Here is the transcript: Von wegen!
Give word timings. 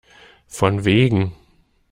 Von 0.47 0.83
wegen! 0.83 1.35